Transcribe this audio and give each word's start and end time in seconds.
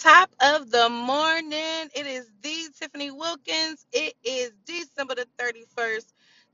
Top 0.00 0.30
of 0.40 0.70
the 0.70 0.88
morning. 0.90 1.90
It 1.94 2.06
is 2.06 2.30
the 2.42 2.68
Tiffany 2.78 3.10
Wilkins. 3.10 3.86
It 3.92 4.14
is 4.24 4.52
December 4.66 5.16
the 5.16 5.26
31st, 5.38 6.06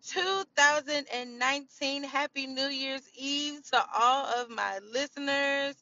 2019. 0.09 2.05
Happy 2.05 2.47
New 2.49 2.69
Year's 2.69 3.09
Eve 3.17 3.63
to 3.73 3.85
all 3.95 4.27
of 4.41 4.51
my 4.51 4.81
listeners. 4.93 5.77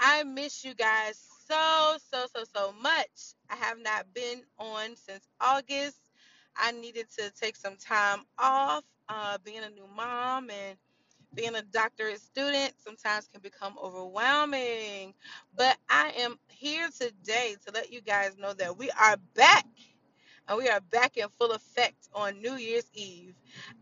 I 0.00 0.24
miss 0.24 0.64
you 0.64 0.74
guys 0.74 1.20
so, 1.48 1.96
so, 2.12 2.26
so, 2.34 2.44
so 2.54 2.74
much. 2.82 3.34
I 3.50 3.56
have 3.56 3.78
not 3.80 4.12
been 4.14 4.42
on 4.58 4.96
since 4.96 5.26
August. 5.40 5.98
I 6.56 6.72
needed 6.72 7.06
to 7.18 7.30
take 7.32 7.56
some 7.56 7.76
time 7.76 8.20
off, 8.38 8.84
uh, 9.08 9.38
being 9.44 9.62
a 9.64 9.70
new 9.70 9.88
mom 9.96 10.50
and 10.50 10.78
being 11.34 11.54
a 11.56 11.62
doctorate 11.62 12.20
student 12.20 12.74
sometimes 12.78 13.28
can 13.28 13.40
become 13.42 13.76
overwhelming. 13.82 15.14
But 15.56 15.78
I 15.90 16.12
am 16.18 16.38
here 16.48 16.88
today 16.98 17.56
to 17.66 17.72
let 17.74 17.92
you 17.92 18.00
guys 18.02 18.38
know 18.38 18.54
that 18.54 18.78
we 18.78 18.90
are 18.92 19.16
back 19.34 19.66
and 20.48 20.58
we 20.58 20.68
are 20.68 20.80
back 20.80 21.16
in 21.16 21.28
full 21.38 21.52
effect 21.52 22.08
on 22.14 22.40
New 22.42 22.56
Year's 22.56 22.90
Eve. 22.94 23.34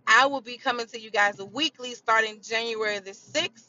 I 0.07 0.27
will 0.27 0.43
be 0.43 0.59
coming 0.59 0.87
to 0.89 1.01
you 1.01 1.11
guys 1.11 1.39
weekly 1.53 1.95
starting 1.95 2.41
January 2.43 3.01
the 3.01 3.13
6th. 3.13 3.67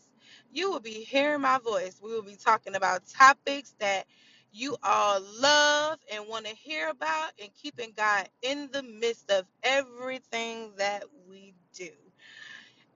You 0.52 0.72
will 0.72 0.82
be 0.82 0.92
hearing 1.06 1.42
my 1.42 1.60
voice. 1.60 2.00
We 2.04 2.12
will 2.14 2.24
be 2.24 2.36
talking 2.38 2.76
about 2.76 3.08
topics 3.08 3.76
that 3.80 4.06
you 4.52 4.78
all 4.84 5.22
love 5.42 6.00
and 6.14 6.28
want 6.30 6.46
to 6.46 6.56
hear 6.56 6.90
about 6.90 7.32
and 7.42 7.50
keeping 7.56 7.94
God 7.98 8.30
in 8.44 8.70
the 8.72 8.84
midst 8.84 9.32
of 9.32 9.46
everything 9.64 10.74
that 10.78 11.06
we 11.28 11.56
do. 11.74 12.11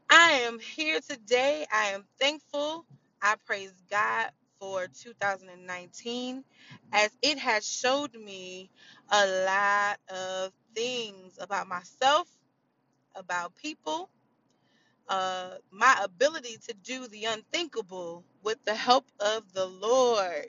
I 0.09 0.31
am 0.47 0.59
here 0.59 1.01
today. 1.01 1.67
I 1.73 1.87
am 1.87 2.05
thankful. 2.21 2.85
I 3.21 3.35
praise 3.45 3.73
God 3.91 4.31
for 4.61 4.87
2019 4.87 6.45
as 6.93 7.11
it 7.23 7.39
has 7.39 7.67
showed 7.67 8.15
me 8.15 8.71
a 9.11 9.27
lot 9.45 9.99
of 10.09 10.53
things 10.75 11.37
about 11.41 11.67
myself, 11.67 12.29
about 13.15 13.55
people, 13.55 14.09
uh, 15.09 15.55
my 15.71 15.97
ability 16.03 16.57
to 16.67 16.75
do 16.83 17.07
the 17.07 17.25
unthinkable 17.25 18.25
with 18.43 18.63
the 18.65 18.75
help 18.75 19.05
of 19.19 19.53
the 19.53 19.65
Lord. 19.67 20.47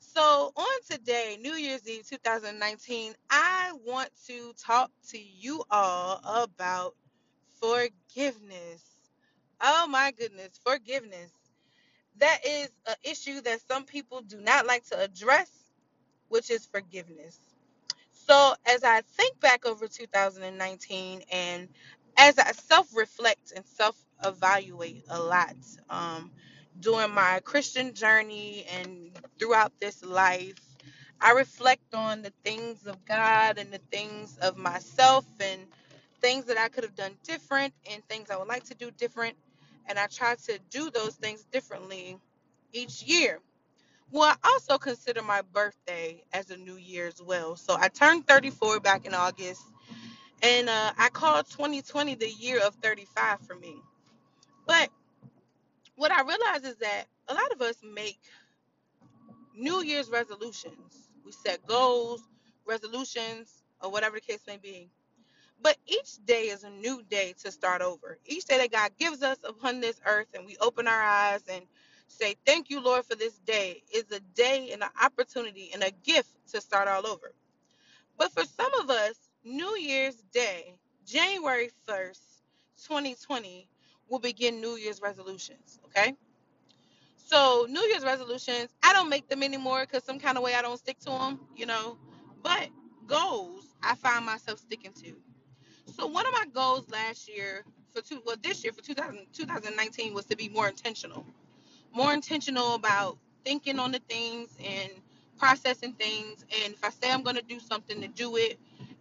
So, 0.00 0.52
on 0.56 0.82
today, 0.90 1.38
New 1.40 1.54
Year's 1.54 1.88
Eve 1.88 2.08
2019, 2.08 3.14
I 3.30 3.72
want 3.86 4.10
to 4.28 4.52
talk 4.58 4.90
to 5.10 5.18
you 5.18 5.64
all 5.70 6.20
about 6.44 6.94
forgiveness. 7.60 8.91
Oh 9.62 9.88
my 9.88 10.12
goodness, 10.12 10.60
forgiveness. 10.64 11.32
That 12.18 12.40
is 12.46 12.70
an 12.86 12.96
issue 13.04 13.40
that 13.42 13.60
some 13.68 13.84
people 13.84 14.22
do 14.22 14.40
not 14.40 14.66
like 14.66 14.84
to 14.88 15.00
address, 15.00 15.50
which 16.28 16.50
is 16.50 16.66
forgiveness. 16.66 17.38
So, 18.12 18.54
as 18.66 18.84
I 18.84 19.02
think 19.02 19.40
back 19.40 19.66
over 19.66 19.88
2019 19.88 21.22
and 21.32 21.68
as 22.18 22.38
I 22.38 22.52
self 22.52 22.88
reflect 22.96 23.52
and 23.56 23.66
self 23.66 23.96
evaluate 24.24 25.04
a 25.10 25.20
lot 25.20 25.56
um, 25.90 26.32
during 26.80 27.12
my 27.12 27.40
Christian 27.44 27.94
journey 27.94 28.66
and 28.72 29.18
throughout 29.38 29.72
this 29.80 30.04
life, 30.04 30.58
I 31.20 31.32
reflect 31.32 31.94
on 31.94 32.22
the 32.22 32.32
things 32.44 32.86
of 32.86 33.04
God 33.06 33.58
and 33.58 33.72
the 33.72 33.80
things 33.92 34.38
of 34.38 34.56
myself 34.58 35.26
and 35.40 35.62
things 36.20 36.46
that 36.46 36.58
I 36.58 36.68
could 36.68 36.84
have 36.84 36.96
done 36.96 37.16
different 37.24 37.74
and 37.90 38.04
things 38.08 38.30
I 38.30 38.36
would 38.38 38.48
like 38.48 38.64
to 38.64 38.74
do 38.74 38.90
different. 38.92 39.36
And 39.88 39.98
I 39.98 40.06
try 40.06 40.36
to 40.46 40.58
do 40.70 40.90
those 40.90 41.14
things 41.16 41.44
differently 41.52 42.18
each 42.72 43.02
year. 43.02 43.40
Well, 44.10 44.24
I 44.24 44.36
also 44.52 44.78
consider 44.78 45.22
my 45.22 45.42
birthday 45.52 46.22
as 46.32 46.50
a 46.50 46.56
new 46.56 46.76
year 46.76 47.06
as 47.08 47.20
well. 47.22 47.56
So 47.56 47.76
I 47.78 47.88
turned 47.88 48.26
34 48.28 48.80
back 48.80 49.06
in 49.06 49.14
August, 49.14 49.62
and 50.42 50.68
uh, 50.68 50.92
I 50.98 51.08
called 51.10 51.46
2020 51.50 52.16
the 52.16 52.28
year 52.30 52.60
of 52.64 52.74
35 52.76 53.40
for 53.40 53.54
me. 53.56 53.76
But 54.66 54.90
what 55.96 56.12
I 56.12 56.22
realize 56.22 56.64
is 56.64 56.76
that 56.76 57.04
a 57.28 57.34
lot 57.34 57.52
of 57.52 57.62
us 57.62 57.76
make 57.82 58.20
New 59.56 59.82
Year's 59.82 60.10
resolutions. 60.10 61.08
We 61.24 61.32
set 61.32 61.66
goals, 61.66 62.22
resolutions, 62.66 63.62
or 63.80 63.90
whatever 63.90 64.16
the 64.16 64.20
case 64.22 64.42
may 64.46 64.58
be. 64.58 64.90
But 65.62 65.76
each 65.86 66.16
day 66.26 66.44
is 66.48 66.64
a 66.64 66.70
new 66.70 67.02
day 67.08 67.34
to 67.44 67.52
start 67.52 67.82
over. 67.82 68.18
Each 68.26 68.44
day 68.44 68.58
that 68.58 68.72
God 68.72 68.90
gives 68.98 69.22
us 69.22 69.38
upon 69.44 69.80
this 69.80 70.00
earth, 70.04 70.28
and 70.34 70.44
we 70.44 70.56
open 70.60 70.88
our 70.88 71.02
eyes 71.02 71.42
and 71.48 71.64
say, 72.08 72.36
Thank 72.44 72.70
you, 72.70 72.82
Lord, 72.82 73.04
for 73.04 73.14
this 73.14 73.38
day, 73.40 73.82
is 73.94 74.04
a 74.12 74.20
day 74.34 74.70
and 74.72 74.82
an 74.82 74.90
opportunity 75.02 75.70
and 75.72 75.82
a 75.82 75.92
gift 76.04 76.30
to 76.52 76.60
start 76.60 76.88
all 76.88 77.06
over. 77.06 77.32
But 78.18 78.32
for 78.32 78.44
some 78.44 78.72
of 78.80 78.90
us, 78.90 79.14
New 79.44 79.76
Year's 79.76 80.16
Day, 80.32 80.74
January 81.06 81.70
1st, 81.88 82.20
2020, 82.86 83.68
will 84.08 84.18
begin 84.18 84.60
New 84.60 84.76
Year's 84.76 85.00
resolutions. 85.00 85.80
Okay? 85.86 86.14
So, 87.16 87.66
New 87.68 87.80
Year's 87.82 88.04
resolutions, 88.04 88.70
I 88.82 88.92
don't 88.92 89.08
make 89.08 89.28
them 89.28 89.42
anymore 89.42 89.82
because 89.82 90.04
some 90.04 90.18
kind 90.18 90.36
of 90.36 90.44
way 90.44 90.54
I 90.54 90.62
don't 90.62 90.78
stick 90.78 90.98
to 91.00 91.10
them, 91.10 91.40
you 91.56 91.66
know. 91.66 91.96
But 92.42 92.68
goals, 93.06 93.64
I 93.82 93.94
find 93.94 94.26
myself 94.26 94.58
sticking 94.58 94.92
to. 94.94 95.14
So 95.86 96.06
one 96.06 96.26
of 96.26 96.32
my 96.32 96.46
goals 96.54 96.88
last 96.90 97.28
year 97.28 97.64
for 97.94 98.02
two, 98.02 98.22
well 98.26 98.36
this 98.42 98.64
year 98.64 98.72
for 98.72 98.82
2000, 98.82 99.26
2019 99.32 100.14
was 100.14 100.26
to 100.26 100.36
be 100.36 100.48
more 100.48 100.68
intentional, 100.68 101.26
more 101.94 102.12
intentional 102.14 102.74
about 102.74 103.18
thinking 103.44 103.78
on 103.78 103.92
the 103.92 104.00
things 104.08 104.56
and 104.64 104.90
processing 105.38 105.94
things. 105.94 106.44
And 106.64 106.74
if 106.74 106.84
I 106.84 106.90
say 106.90 107.10
I'm 107.10 107.22
going 107.22 107.36
to 107.36 107.42
do 107.42 107.60
something, 107.60 108.00
to 108.02 108.08
do 108.08 108.36
it. 108.36 108.58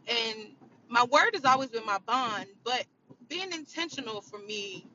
And 0.07 0.51
my 0.89 1.05
word 1.05 1.31
has 1.35 1.45
always 1.45 1.69
been 1.69 1.85
my 1.85 1.99
bond, 2.05 2.47
but 2.63 2.85
being 3.29 3.51
intentional 3.53 4.21
for 4.21 4.39
me 4.39 4.87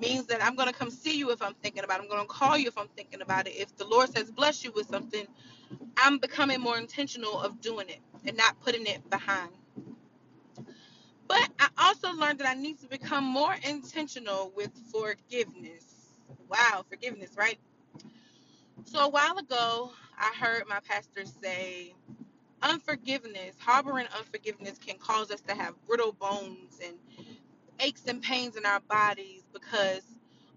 means 0.00 0.26
that 0.26 0.44
I'm 0.44 0.56
going 0.56 0.68
to 0.68 0.74
come 0.74 0.90
see 0.90 1.18
you 1.18 1.30
if 1.32 1.42
I'm 1.42 1.54
thinking 1.62 1.84
about 1.84 2.00
it. 2.00 2.04
I'm 2.04 2.08
going 2.08 2.22
to 2.22 2.28
call 2.28 2.58
you 2.58 2.68
if 2.68 2.78
I'm 2.78 2.88
thinking 2.96 3.22
about 3.22 3.46
it. 3.48 3.52
If 3.56 3.76
the 3.76 3.86
Lord 3.86 4.10
says 4.14 4.30
bless 4.30 4.64
you 4.64 4.72
with 4.72 4.88
something, 4.88 5.26
I'm 5.98 6.18
becoming 6.18 6.60
more 6.60 6.78
intentional 6.78 7.40
of 7.40 7.60
doing 7.60 7.88
it 7.88 8.00
and 8.26 8.36
not 8.36 8.60
putting 8.62 8.86
it 8.86 9.08
behind. 9.10 9.50
But 11.28 11.48
I 11.60 11.68
also 11.78 12.12
learned 12.12 12.40
that 12.40 12.48
I 12.48 12.54
need 12.54 12.80
to 12.80 12.88
become 12.88 13.24
more 13.24 13.54
intentional 13.68 14.52
with 14.56 14.72
forgiveness. 14.92 15.84
Wow, 16.48 16.84
forgiveness, 16.88 17.32
right? 17.36 17.58
So 18.84 19.00
a 19.00 19.08
while 19.08 19.38
ago, 19.38 19.92
I 20.18 20.32
heard 20.38 20.64
my 20.68 20.80
pastor 20.80 21.24
say, 21.26 21.94
unforgiveness, 22.62 23.56
harboring 23.60 24.06
unforgiveness 24.16 24.78
can 24.78 24.98
cause 24.98 25.30
us 25.30 25.42
to 25.42 25.54
have 25.54 25.74
brittle 25.86 26.12
bones 26.12 26.80
and 26.84 26.96
aches 27.80 28.06
and 28.06 28.22
pains 28.22 28.56
in 28.56 28.66
our 28.66 28.80
bodies 28.80 29.44
because 29.52 30.02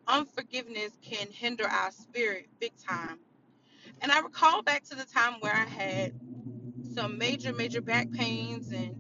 unforgiveness 0.08 0.92
can 1.04 1.28
hinder 1.32 1.68
our 1.68 1.92
spirit 1.92 2.48
big 2.60 2.74
time. 2.78 3.20
And 4.02 4.12
I 4.12 4.20
recall 4.22 4.62
back 4.64 4.84
to 4.86 4.96
the 4.96 5.06
time 5.06 5.36
where 5.42 5.54
I 5.54 5.66
had 5.66 6.14
some 6.96 7.18
major, 7.18 7.54
major 7.54 7.82
back 7.82 8.12
pains, 8.12 8.72
and 8.72 8.96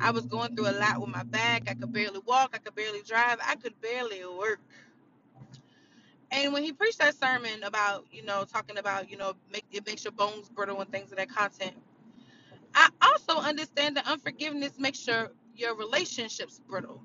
I 0.00 0.10
was 0.12 0.26
going 0.26 0.56
through 0.56 0.70
a 0.70 0.72
lot 0.78 1.00
with 1.00 1.10
my 1.10 1.24
back. 1.24 1.64
I 1.68 1.74
could 1.74 1.92
barely 1.92 2.20
walk, 2.26 2.50
I 2.54 2.58
could 2.58 2.74
barely 2.74 3.02
drive, 3.02 3.38
I 3.46 3.56
could 3.56 3.80
barely 3.80 4.24
work. 4.26 4.60
And 6.32 6.52
when 6.52 6.62
he 6.62 6.72
preached 6.72 6.98
that 7.00 7.16
sermon 7.16 7.64
about, 7.64 8.06
you 8.12 8.24
know, 8.24 8.44
talking 8.44 8.78
about, 8.78 9.10
you 9.10 9.16
know, 9.16 9.34
make, 9.52 9.64
it 9.72 9.86
makes 9.86 10.04
your 10.04 10.12
bones 10.12 10.48
brittle 10.48 10.80
and 10.80 10.90
things 10.90 11.10
of 11.12 11.18
that 11.18 11.30
content, 11.30 11.74
I 12.74 12.88
also 13.02 13.40
understand 13.40 13.96
that 13.96 14.06
unforgiveness 14.06 14.78
makes 14.78 15.06
your 15.06 15.32
your 15.56 15.76
relationships 15.76 16.60
brittle. 16.68 17.02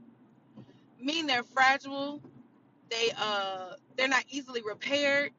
Meaning 0.99 1.27
they're 1.27 1.43
fragile, 1.43 2.21
they 2.89 3.11
uh 3.17 3.73
they're 3.97 4.07
not 4.07 4.25
easily 4.29 4.61
repaired. 4.61 5.31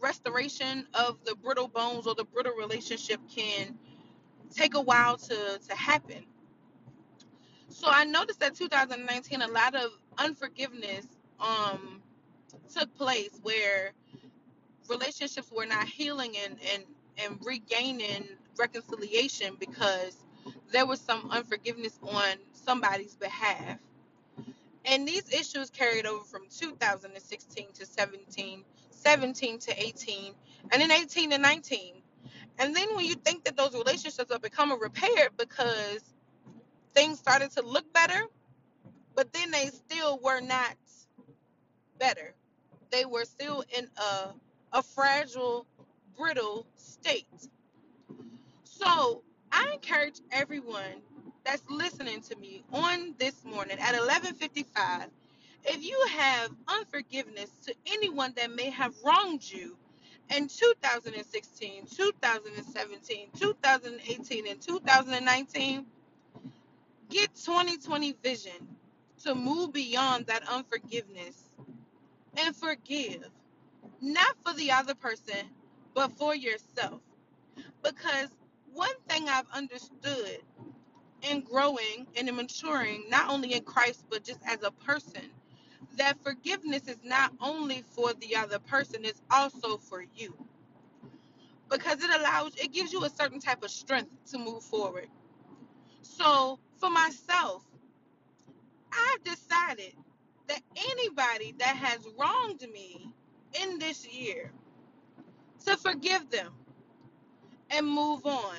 Restoration 0.00 0.86
of 0.94 1.18
the 1.24 1.34
brittle 1.36 1.68
bones 1.68 2.06
or 2.06 2.14
the 2.14 2.24
brittle 2.24 2.54
relationship 2.54 3.20
can 3.34 3.78
take 4.50 4.74
a 4.74 4.80
while 4.80 5.16
to 5.18 5.60
to 5.68 5.76
happen 5.76 6.24
So 7.72 7.88
I 7.90 8.04
noticed 8.04 8.40
that 8.40 8.54
2019, 8.54 9.42
a 9.42 9.48
lot 9.48 9.74
of 9.74 9.90
unforgiveness 10.18 11.06
um 11.40 12.02
took 12.72 12.94
place 12.96 13.30
where 13.42 13.92
relationships 14.88 15.50
were 15.50 15.66
not 15.66 15.86
healing 15.86 16.34
and 16.44 16.56
and 16.72 16.84
and 17.24 17.38
regaining 17.44 18.24
reconciliation 18.58 19.56
because 19.58 20.16
there 20.70 20.86
was 20.86 21.00
some 21.00 21.30
unforgiveness 21.30 21.98
on 22.02 22.36
somebody's 22.52 23.16
behalf. 23.16 23.78
And 24.84 25.06
these 25.06 25.32
issues 25.32 25.70
carried 25.70 26.06
over 26.06 26.24
from 26.24 26.42
2016 26.50 27.66
to 27.74 27.86
17, 27.86 28.64
17 28.90 29.58
to 29.60 29.82
18, 29.82 30.34
and 30.72 30.82
then 30.82 30.90
18 30.90 31.30
to 31.30 31.38
19. 31.38 31.94
And 32.58 32.74
then 32.74 32.96
when 32.96 33.04
you 33.04 33.14
think 33.14 33.44
that 33.44 33.56
those 33.56 33.74
relationships 33.74 34.30
are 34.32 34.38
becoming 34.38 34.78
repaired 34.80 35.30
because 35.36 36.11
things 36.94 37.18
started 37.18 37.50
to 37.52 37.62
look 37.62 37.92
better, 37.92 38.22
but 39.14 39.32
then 39.32 39.50
they 39.50 39.66
still 39.68 40.18
were 40.22 40.40
not 40.40 40.76
better. 41.98 42.34
They 42.90 43.04
were 43.04 43.24
still 43.24 43.64
in 43.76 43.88
a 43.98 44.32
a 44.74 44.82
fragile 44.82 45.66
brittle 46.16 46.66
state. 46.76 47.26
So 48.64 49.22
I 49.52 49.70
encourage 49.74 50.20
everyone 50.30 51.02
that's 51.44 51.62
listening 51.70 52.20
to 52.22 52.36
me 52.36 52.64
on 52.72 53.14
this 53.18 53.44
morning 53.44 53.78
at 53.80 53.94
11:55. 53.94 55.08
If 55.64 55.84
you 55.84 55.98
have 56.18 56.50
unforgiveness 56.68 57.50
to 57.66 57.74
anyone 57.86 58.32
that 58.36 58.50
may 58.50 58.70
have 58.70 58.94
wronged 59.04 59.44
you 59.50 59.76
in 60.34 60.48
2016, 60.48 61.86
2017, 61.86 63.28
2018, 63.38 64.46
and 64.48 64.60
2019, 64.60 65.86
get 67.12 67.34
2020 67.34 68.16
vision 68.22 68.76
to 69.22 69.34
move 69.34 69.72
beyond 69.72 70.26
that 70.26 70.42
unforgiveness 70.48 71.50
and 72.38 72.56
forgive, 72.56 73.28
not 74.00 74.34
for 74.44 74.54
the 74.54 74.72
other 74.72 74.94
person, 74.94 75.46
but 75.94 76.10
for 76.12 76.34
yourself. 76.34 77.00
Because 77.84 78.28
one 78.72 78.94
thing 79.08 79.28
I've 79.28 79.50
understood 79.54 80.38
in 81.22 81.42
growing 81.42 82.06
and 82.16 82.28
in 82.28 82.34
maturing, 82.34 83.04
not 83.10 83.30
only 83.30 83.52
in 83.54 83.62
Christ, 83.62 84.06
but 84.10 84.24
just 84.24 84.40
as 84.46 84.62
a 84.62 84.70
person, 84.70 85.22
that 85.98 86.16
forgiveness 86.24 86.88
is 86.88 86.98
not 87.04 87.32
only 87.40 87.84
for 87.94 88.14
the 88.14 88.36
other 88.36 88.58
person, 88.58 89.04
it's 89.04 89.20
also 89.30 89.76
for 89.76 90.04
you. 90.16 90.34
Because 91.70 92.02
it 92.02 92.10
allows, 92.10 92.54
it 92.56 92.72
gives 92.72 92.92
you 92.92 93.04
a 93.04 93.10
certain 93.10 93.40
type 93.40 93.62
of 93.62 93.70
strength 93.70 94.10
to 94.30 94.38
move 94.38 94.62
forward. 94.62 95.08
So 96.02 96.58
for 96.82 96.90
myself, 96.90 97.62
I've 98.92 99.22
decided 99.22 99.94
that 100.48 100.60
anybody 100.90 101.54
that 101.60 101.76
has 101.76 102.00
wronged 102.18 102.66
me 102.72 103.14
in 103.62 103.78
this 103.78 104.06
year, 104.12 104.50
to 105.64 105.76
forgive 105.76 106.28
them 106.30 106.52
and 107.70 107.86
move 107.86 108.26
on. 108.26 108.56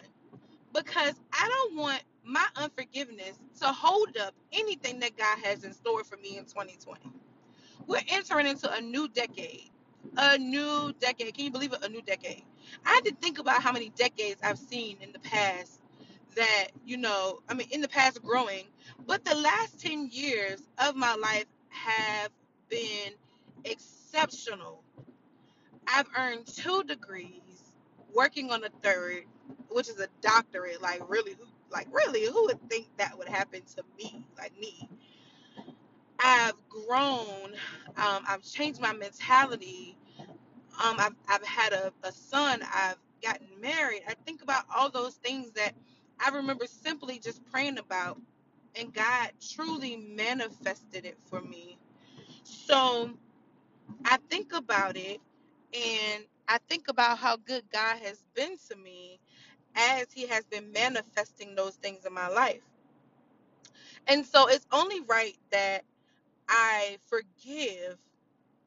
Because 0.73 1.15
I 1.33 1.49
don't 1.49 1.77
want 1.77 2.01
my 2.23 2.45
unforgiveness 2.55 3.37
to 3.59 3.67
hold 3.67 4.17
up 4.17 4.33
anything 4.53 5.01
that 5.01 5.17
God 5.17 5.39
has 5.43 5.65
in 5.65 5.73
store 5.73 6.05
for 6.05 6.17
me 6.17 6.37
in 6.37 6.45
2020. 6.45 7.11
We're 7.87 8.01
entering 8.09 8.47
into 8.47 8.73
a 8.73 8.81
new 8.81 9.09
decade. 9.09 9.69
A 10.17 10.37
new 10.37 10.93
decade. 11.01 11.35
Can 11.35 11.45
you 11.45 11.51
believe 11.51 11.73
it? 11.73 11.83
A 11.83 11.89
new 11.89 12.01
decade. 12.01 12.45
I 12.85 12.91
had 12.95 13.05
to 13.05 13.15
think 13.21 13.39
about 13.39 13.61
how 13.61 13.73
many 13.73 13.89
decades 13.89 14.41
I've 14.43 14.59
seen 14.59 14.97
in 15.01 15.11
the 15.11 15.19
past 15.19 15.81
that, 16.35 16.67
you 16.85 16.97
know, 16.97 17.39
I 17.49 17.53
mean, 17.53 17.67
in 17.71 17.81
the 17.81 17.87
past 17.89 18.21
growing, 18.23 18.65
but 19.05 19.25
the 19.25 19.35
last 19.35 19.79
10 19.81 20.09
years 20.11 20.61
of 20.79 20.95
my 20.95 21.15
life 21.15 21.45
have 21.69 22.31
been 22.69 23.13
exceptional 23.65 24.83
I've 25.87 26.07
earned 26.17 26.47
two 26.47 26.83
degrees, 26.83 27.73
working 28.13 28.51
on 28.51 28.63
a 28.63 28.69
third, 28.81 29.23
which 29.69 29.89
is 29.89 29.99
a 29.99 30.07
doctorate. 30.21 30.81
Like 30.81 31.01
really, 31.09 31.33
who 31.33 31.45
like 31.71 31.87
really, 31.91 32.25
who 32.25 32.45
would 32.45 32.69
think 32.69 32.87
that 32.97 33.17
would 33.17 33.27
happen 33.27 33.61
to 33.75 33.83
me? 33.97 34.25
Like 34.37 34.57
me. 34.59 34.87
I've 36.19 36.55
grown. 36.69 37.53
Um, 37.97 38.23
I've 38.27 38.43
changed 38.43 38.79
my 38.81 38.93
mentality. 38.93 39.97
Um, 40.83 40.95
I've 40.99 41.15
I've 41.27 41.45
had 41.45 41.73
a, 41.73 41.91
a 42.03 42.11
son. 42.11 42.61
I've 42.73 42.97
gotten 43.23 43.47
married. 43.61 44.03
I 44.07 44.13
think 44.25 44.41
about 44.43 44.65
all 44.75 44.89
those 44.89 45.15
things 45.15 45.51
that 45.53 45.73
I 46.25 46.29
remember 46.31 46.67
simply 46.67 47.19
just 47.19 47.45
praying 47.51 47.79
about, 47.79 48.21
and 48.75 48.93
God 48.93 49.31
truly 49.55 49.97
manifested 49.97 51.05
it 51.05 51.17
for 51.25 51.41
me. 51.41 51.77
So 52.43 53.11
I 54.05 54.17
think 54.29 54.53
about 54.53 54.97
it 54.97 55.21
and 55.73 56.25
I 56.47 56.59
think 56.69 56.87
about 56.89 57.19
how 57.19 57.37
good 57.37 57.63
God 57.71 57.97
has 57.99 58.23
been 58.35 58.57
to 58.69 58.77
me 58.77 59.19
as 59.75 60.07
He 60.13 60.27
has 60.27 60.45
been 60.45 60.71
manifesting 60.71 61.55
those 61.55 61.75
things 61.75 62.05
in 62.05 62.13
my 62.13 62.27
life. 62.29 62.61
And 64.07 64.25
so 64.25 64.47
it's 64.49 64.67
only 64.71 65.01
right 65.01 65.37
that 65.51 65.83
I 66.49 66.97
forgive 67.07 67.97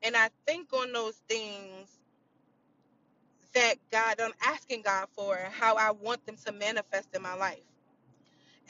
and 0.02 0.16
I 0.16 0.30
think 0.46 0.72
on 0.72 0.92
those 0.92 1.16
things 1.28 1.98
that 3.54 3.76
God, 3.90 4.20
I'm 4.20 4.32
asking 4.44 4.82
God 4.82 5.08
for 5.16 5.38
how 5.52 5.76
I 5.76 5.92
want 5.92 6.24
them 6.26 6.36
to 6.46 6.52
manifest 6.52 7.14
in 7.14 7.22
my 7.22 7.34
life. 7.34 7.60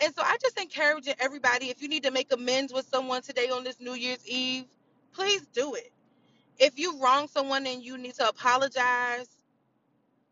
And 0.02 0.14
so 0.14 0.23
I 0.23 0.37
just 0.43 0.61
encourage 0.61 1.08
everybody 1.20 1.70
if 1.70 1.82
you 1.82 1.88
need 1.88 2.05
to 2.05 2.11
make 2.11 2.32
amends 2.32 2.73
with 2.73 2.87
someone 2.88 3.23
today 3.23 3.50
on 3.50 3.64
this 3.64 3.81
New 3.81 3.94
Year's 3.94 4.26
Eve, 4.26 4.67
please 5.14 5.46
do 5.55 5.75
it. 5.75 5.93
If 6.58 6.78
you 6.78 7.00
wrong 7.00 7.28
someone 7.28 7.67
and 7.67 7.82
you 7.82 7.99
need 7.99 8.14
to 8.17 8.28
apologize, 8.28 9.28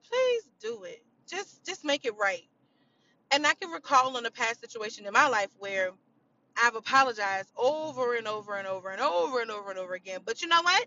please 0.09 0.43
do 0.61 0.85
it. 0.85 1.03
Just 1.27 1.65
just 1.65 1.85
make 1.85 2.05
it 2.05 2.15
right. 2.21 2.45
And 3.33 3.47
I 3.47 3.55
can 3.55 3.71
recall 3.71 4.17
on 4.17 4.27
a 4.27 4.31
past 4.31 4.61
situation 4.61 5.07
in 5.07 5.13
my 5.13 5.29
life 5.29 5.51
where 5.59 5.91
I've 6.63 6.77
apologized 6.77 7.51
over 7.57 8.17
and 8.17 8.29
over 8.29 8.57
and 8.57 8.67
over 8.67 8.91
and 8.91 9.01
over 9.01 9.41
and 9.41 9.51
over 9.51 9.71
and 9.71 9.79
over 9.79 9.95
again. 9.95 10.21
But 10.25 10.43
you 10.43 10.49
know 10.49 10.63
what? 10.63 10.87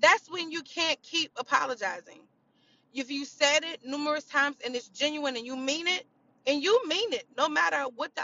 That's 0.00 0.30
when 0.30 0.50
you 0.50 0.62
can't 0.62 1.00
keep 1.02 1.32
apologizing. 1.36 2.20
If 2.94 3.10
you 3.10 3.24
said 3.24 3.60
it 3.64 3.80
numerous 3.84 4.24
times 4.24 4.56
and 4.64 4.74
it's 4.76 4.88
genuine 4.88 5.36
and 5.36 5.46
you 5.46 5.56
mean 5.56 5.86
it, 5.88 6.06
and 6.46 6.62
you 6.62 6.86
mean 6.88 7.12
it, 7.12 7.26
no 7.36 7.48
matter 7.48 7.84
what 7.96 8.14
the 8.14 8.22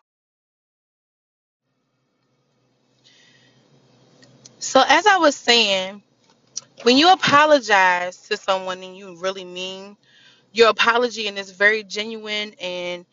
So 4.59 4.82
as 4.87 5.06
I 5.06 5.19
was 5.19 5.37
saying, 5.37 6.03
when 6.82 6.97
you 6.97 7.12
apologize 7.12 8.19
to 8.29 8.37
someone 8.37 8.82
and 8.82 8.97
you 8.97 9.17
really 9.19 9.44
mean 9.44 9.97
your 10.53 10.70
apology 10.70 11.29
and 11.29 11.38
it's 11.38 11.50
very 11.50 11.85
genuine 11.85 12.55
and 12.61 13.06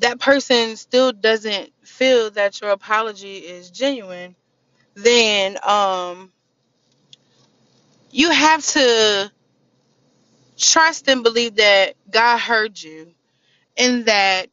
that 0.00 0.20
person 0.20 0.76
still 0.76 1.12
doesn't 1.12 1.72
feel 1.82 2.30
that 2.32 2.60
your 2.60 2.70
apology 2.70 3.38
is 3.38 3.70
genuine, 3.70 4.34
then 4.94 5.58
um, 5.64 6.32
you 8.10 8.30
have 8.30 8.64
to 8.66 9.30
trust 10.58 11.08
and 11.08 11.22
believe 11.22 11.56
that 11.56 11.94
God 12.10 12.38
heard 12.38 12.80
you 12.82 13.12
and 13.76 14.06
that 14.06 14.48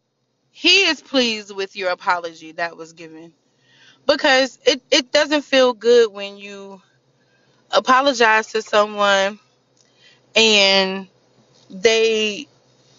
He 0.51 0.85
is 0.87 1.01
pleased 1.01 1.55
with 1.55 1.75
your 1.75 1.91
apology 1.91 2.53
that 2.53 2.77
was 2.77 2.93
given. 2.93 3.33
Because 4.07 4.59
it, 4.65 4.81
it 4.91 5.11
doesn't 5.11 5.43
feel 5.43 5.73
good 5.73 6.11
when 6.11 6.37
you 6.37 6.81
apologize 7.71 8.47
to 8.53 8.61
someone 8.61 9.39
and 10.35 11.07
they 11.69 12.47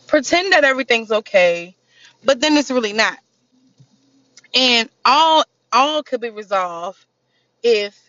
pretend 0.07 0.53
that 0.53 0.65
everything's 0.65 1.13
okay, 1.13 1.77
but 2.25 2.41
then 2.41 2.57
it's 2.57 2.71
really 2.71 2.93
not. 2.93 3.19
And 4.55 4.89
all 5.05 5.45
all 5.73 6.03
could 6.03 6.21
be 6.21 6.31
resolved 6.31 7.05
if 7.63 8.01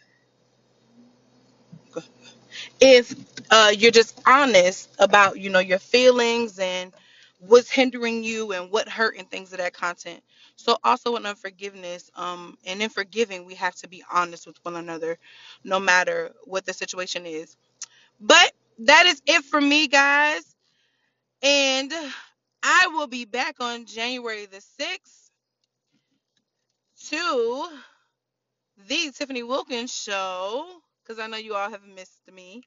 if 2.79 3.13
uh, 3.51 3.71
you're 3.75 3.91
just 3.91 4.19
honest 4.27 4.89
about 4.99 5.39
you 5.39 5.49
know 5.49 5.59
your 5.59 5.79
feelings 5.79 6.59
and 6.59 6.93
what's 7.39 7.69
hindering 7.69 8.23
you 8.23 8.51
and 8.53 8.71
what 8.71 8.89
hurt 8.89 9.17
and 9.17 9.29
things 9.29 9.51
of 9.53 9.59
that 9.59 9.73
content. 9.73 10.21
So 10.55 10.77
also 10.83 11.15
in 11.17 11.25
unforgiveness 11.25 12.09
um 12.15 12.57
and 12.65 12.81
in 12.81 12.89
forgiving 12.89 13.45
we 13.45 13.55
have 13.55 13.75
to 13.77 13.87
be 13.89 14.03
honest 14.11 14.47
with 14.47 14.57
one 14.65 14.75
another 14.77 15.17
no 15.63 15.79
matter 15.79 16.31
what 16.45 16.65
the 16.65 16.73
situation 16.73 17.25
is. 17.25 17.57
But 18.21 18.51
that 18.79 19.05
is 19.07 19.21
it 19.27 19.43
for 19.45 19.61
me 19.61 19.87
guys. 19.87 20.43
And 21.43 21.93
i 22.63 22.87
will 22.93 23.07
be 23.07 23.25
back 23.25 23.57
on 23.61 23.85
january 23.85 24.45
the 24.47 24.57
6th 24.81 25.29
to 27.09 27.67
the 28.87 29.11
tiffany 29.15 29.43
wilkins 29.43 29.93
show 29.95 30.67
because 31.05 31.19
i 31.19 31.27
know 31.27 31.37
you 31.37 31.55
all 31.55 31.69
have 31.69 31.83
missed 31.85 32.21
me 32.33 32.63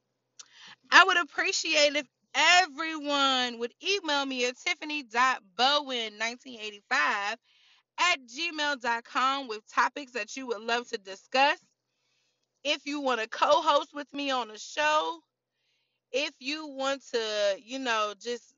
I 0.90 1.04
would 1.04 1.16
appreciate 1.18 1.96
if 1.96 2.06
everyone 2.34 3.58
would 3.58 3.72
email 3.82 4.24
me 4.26 4.44
at 4.46 4.56
tiffany.bowen1985 4.58 7.36
at 8.00 8.18
gmail.com 8.26 9.48
with 9.48 9.60
topics 9.72 10.12
that 10.12 10.36
you 10.36 10.46
would 10.48 10.60
love 10.62 10.88
to 10.90 10.98
discuss. 10.98 11.58
If 12.64 12.86
you 12.86 13.00
want 13.00 13.20
to 13.20 13.28
co 13.28 13.60
host 13.62 13.90
with 13.94 14.12
me 14.12 14.30
on 14.30 14.48
the 14.48 14.58
show, 14.58 15.20
if 16.12 16.32
you 16.40 16.66
want 16.68 17.02
to, 17.12 17.56
you 17.62 17.78
know, 17.78 18.14
just 18.20 18.54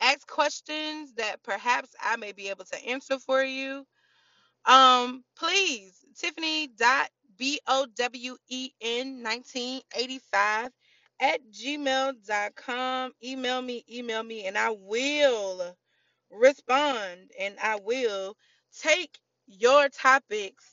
ask 0.00 0.26
questions 0.26 1.12
that 1.14 1.42
perhaps 1.42 1.90
I 2.00 2.16
may 2.16 2.32
be 2.32 2.48
able 2.50 2.64
to 2.66 2.84
answer 2.86 3.18
for 3.18 3.42
you, 3.44 3.84
um, 4.66 5.24
please, 5.38 6.04
Tiffany 6.18 6.68
dot 6.68 7.10
B 7.36 7.60
O 7.66 7.86
W 7.96 8.36
E 8.48 8.70
N 8.80 9.22
1985 9.22 10.70
at 11.20 11.40
gmail.com. 11.50 13.12
Email 13.22 13.62
me, 13.62 13.84
email 13.90 14.22
me, 14.22 14.46
and 14.46 14.58
I 14.58 14.70
will 14.70 15.76
respond 16.30 17.30
and 17.38 17.56
I 17.62 17.76
will 17.76 18.36
take 18.80 19.18
your 19.46 19.88
topics 19.88 20.64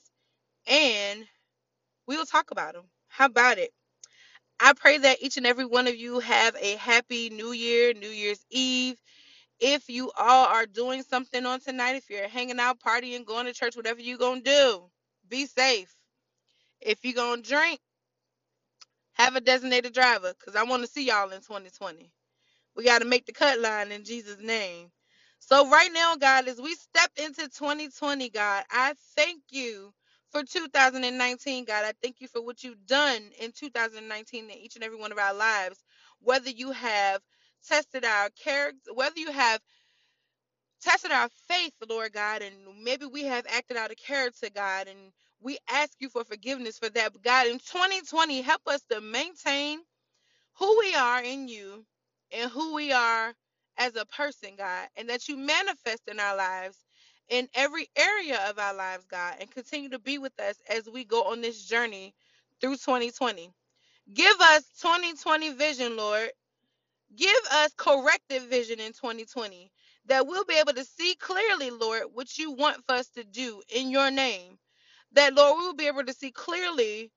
and 0.68 1.26
we 2.08 2.18
will 2.18 2.26
talk 2.26 2.52
about 2.52 2.74
them. 2.74 2.86
How 3.08 3.26
about 3.26 3.58
it? 3.58 3.72
I 4.60 4.74
pray 4.74 4.98
that 5.00 5.22
each 5.22 5.38
and 5.38 5.46
every 5.46 5.66
one 5.66 5.88
of 5.88 5.96
you 5.96 6.20
have 6.20 6.56
a 6.60 6.76
happy 6.78 7.30
New 7.30 7.52
Year, 7.52 7.94
New 7.94 8.10
Year's 8.10 8.44
Eve. 8.50 8.98
If 9.60 9.90
you 9.90 10.12
all 10.18 10.48
are 10.48 10.66
doing 10.66 11.04
something 11.04 11.46
on 11.46 11.60
tonight, 11.60 11.96
if 11.96 12.10
you're 12.10 12.28
hanging 12.28 12.60
out, 12.60 12.80
partying, 12.80 13.26
going 13.26 13.46
to 13.46 13.54
church, 13.54 13.76
whatever 13.76 14.02
you're 14.02 14.18
going 14.18 14.44
to 14.44 14.52
do, 14.52 14.84
be 15.30 15.46
safe. 15.46 15.94
If 16.86 17.00
you're 17.04 17.14
going 17.16 17.44
to 17.44 17.50
drink, 17.50 17.80
have 19.16 19.36
a 19.36 19.42
designated 19.42 19.94
driver 19.94 20.34
because 20.40 20.56
I 20.56 20.64
want 20.64 20.84
to 20.84 20.90
see 20.90 21.06
y'all 21.08 21.32
in 21.32 21.42
2020. 21.42 22.12
We 22.76 22.86
got 22.86 23.00
to 23.00 23.06
make 23.06 23.26
the 23.26 23.34
cut 23.34 23.60
line 23.60 23.92
in 23.92 24.04
Jesus' 24.04 24.42
name. 24.42 24.90
So, 25.40 25.70
right 25.70 25.92
now, 25.94 26.16
God, 26.16 26.48
as 26.48 26.62
we 26.62 26.76
step 26.76 27.12
into 27.18 27.50
2020, 27.50 28.30
God, 28.30 28.64
I 28.72 28.94
thank 29.16 29.42
you 29.52 29.94
for 30.32 30.44
2019, 30.44 31.66
God. 31.66 31.86
I 31.86 31.94
thank 32.02 32.22
you 32.22 32.28
for 32.28 32.42
what 32.44 32.64
you've 32.64 32.86
done 32.86 33.22
in 33.40 33.52
2019 33.52 34.46
in 34.46 34.52
each 34.52 34.76
and 34.76 34.84
every 34.84 34.98
one 35.00 35.12
of 35.12 35.18
our 35.18 35.34
lives. 35.34 35.84
Whether 36.22 36.52
you 36.52 36.72
have 36.72 37.22
tested 37.68 38.06
our 38.06 38.30
character, 38.32 38.94
whether 38.94 39.20
you 39.20 39.32
have 39.32 39.60
tested 40.84 41.12
our 41.12 41.30
faith, 41.50 41.74
Lord 41.90 42.14
God, 42.14 42.44
and 42.44 42.56
maybe 42.84 43.08
we 43.08 43.26
have 43.26 43.46
acted 43.50 43.78
out 43.78 43.92
of 43.92 43.98
character, 43.98 44.50
God, 44.54 44.88
and 44.90 45.00
we 45.42 45.60
ask 45.72 45.92
you 46.00 46.10
for 46.10 46.26
forgiveness 46.26 46.80
for 46.80 46.90
that. 46.90 47.14
But 47.14 47.24
God, 47.24 47.48
in 47.48 47.60
2020, 47.60 48.42
help 48.42 48.62
us 48.68 48.82
to 48.92 49.02
maintain 49.02 49.80
who 50.56 50.80
we 50.80 50.96
are 50.96 51.24
in 51.24 51.48
you 51.48 51.86
and 52.32 52.52
who 52.52 52.76
we 52.76 52.92
are 52.92 53.34
as 53.78 53.96
a 53.96 54.06
person, 54.06 54.52
God, 54.58 54.88
and 54.98 55.10
that 55.10 55.30
you 55.30 55.38
manifest 55.38 56.04
in 56.10 56.20
our 56.20 56.36
lives 56.38 56.78
in 57.30 57.48
every 57.56 57.90
area 57.96 58.40
of 58.50 58.60
our 58.60 58.76
lives, 58.76 59.06
God, 59.10 59.36
and 59.40 59.52
continue 59.52 59.90
to 59.90 60.00
be 60.00 60.18
with 60.18 60.38
us 60.40 60.58
as 60.70 60.90
we 60.92 61.06
go 61.06 61.24
on 61.26 61.42
this 61.42 61.66
journey 61.66 62.14
through 62.62 62.78
2020. 62.78 63.52
Give 64.14 64.36
us 64.42 64.64
2020 64.82 65.54
vision, 65.54 65.98
Lord. 65.98 66.30
Give 67.16 67.36
us 67.54 67.72
corrective 67.78 68.44
vision 68.44 68.80
in 68.80 68.94
2020 68.94 69.72
that 70.08 70.28
we'll 70.28 70.46
be 70.46 70.56
able 70.60 70.74
to 70.74 70.86
see 70.86 71.16
clearly, 71.16 71.72
Lord, 71.72 72.04
what 72.14 72.38
you 72.38 72.52
want 72.54 72.86
for 72.88 72.96
us 72.96 73.10
to 73.12 73.24
do 73.26 73.62
in 73.76 73.92
your 73.92 74.12
name 74.12 74.54
that 75.14 75.36
Lord, 75.36 75.60
we 75.60 75.68
will 75.68 75.76
be 75.76 75.88
able 75.88 76.06
to 76.06 76.14
see 76.14 76.32
clearly 76.32 77.12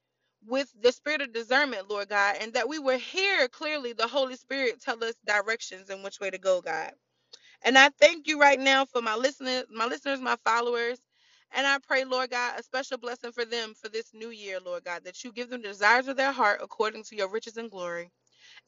with 0.46 0.72
the 0.82 0.92
spirit 0.92 1.22
of 1.22 1.34
discernment, 1.34 1.90
Lord 1.90 2.10
God, 2.10 2.38
and 2.40 2.54
that 2.54 2.68
we 2.68 2.80
will 2.80 2.98
hear 2.98 3.48
clearly 3.48 3.94
the 3.94 4.08
Holy 4.08 4.36
Spirit 4.36 4.82
tell 4.82 5.02
us 5.04 5.14
directions 5.26 5.90
and 5.90 6.04
which 6.04 6.20
way 6.20 6.30
to 6.30 6.38
go, 6.38 6.62
God. 6.62 6.92
And 7.64 7.78
I 7.78 7.90
thank 8.00 8.28
you 8.28 8.40
right 8.40 8.60
now 8.60 8.86
for 8.86 9.02
my 9.02 9.16
listeners, 9.16 9.64
my 9.70 9.86
listeners, 9.86 10.20
my 10.20 10.36
followers. 10.44 10.98
And 11.54 11.66
I 11.66 11.78
pray, 11.86 12.04
Lord 12.04 12.30
God, 12.30 12.60
a 12.60 12.64
special 12.64 12.98
blessing 12.98 13.32
for 13.32 13.44
them 13.44 13.74
for 13.74 13.88
this 13.88 14.12
new 14.14 14.30
year, 14.30 14.58
Lord 14.64 14.84
God, 14.84 15.04
that 15.04 15.24
you 15.24 15.32
give 15.32 15.50
them 15.50 15.62
the 15.62 15.68
desires 15.68 16.08
of 16.08 16.16
their 16.16 16.32
heart 16.32 16.60
according 16.62 17.04
to 17.04 17.16
your 17.16 17.30
riches 17.30 17.56
and 17.56 17.70
glory. 17.70 18.10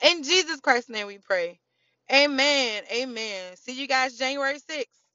In 0.05 0.25
Jesus 0.25 0.61
Christ's 0.61 0.91
name 0.91 1.09
we 1.09 1.19
pray. 1.19 1.61
Amen. 2.13 2.85
Amen. 2.93 3.57
See 3.57 3.81
you 3.81 3.89
guys 3.89 4.17
January 4.19 4.59
6th. 4.61 5.08